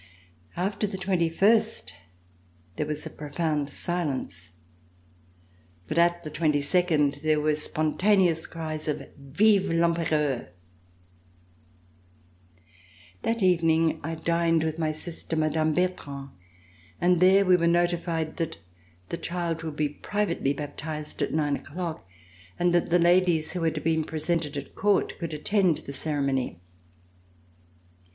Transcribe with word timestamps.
After 0.57 0.87
the 0.87 0.97
twenty 0.97 1.29
first, 1.29 1.93
there 2.75 2.87
was 2.87 3.05
a 3.05 3.09
profound 3.11 3.69
silence, 3.69 4.49
but 5.87 5.99
at 5.99 6.23
the 6.23 6.31
twenty 6.31 6.63
second, 6.63 7.19
there 7.21 7.39
were 7.39 7.55
spontaneous 7.55 8.47
cries 8.47 8.87
of: 8.87 9.03
"Vive 9.15 9.69
TEmpereurl" 9.69 10.47
That 13.21 13.43
evening 13.43 13.99
I 14.03 14.15
dined 14.15 14.63
with 14.63 14.79
my 14.79 14.91
sister, 14.91 15.35
Mme. 15.35 15.71
Bertrand, 15.71 16.29
and 16.99 17.19
there 17.19 17.45
we 17.45 17.55
were 17.55 17.67
notified 17.67 18.37
that 18.37 18.57
the 19.09 19.17
child 19.17 19.61
would 19.61 19.75
be 19.75 19.89
privately 19.89 20.53
baptized 20.53 21.21
at 21.21 21.31
nine 21.31 21.55
o'clock 21.57 22.07
and 22.57 22.73
that 22.73 22.89
the 22.89 22.97
ladies 22.97 23.51
who 23.51 23.61
had 23.61 23.83
been 23.83 24.03
presented 24.03 24.57
at 24.57 24.73
Court 24.73 25.15
could 25.19 25.31
attend 25.35 25.77
the 25.85 25.93
ceremony. 25.93 26.59